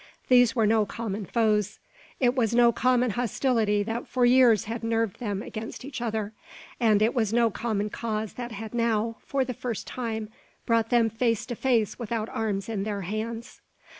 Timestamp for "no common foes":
0.65-1.77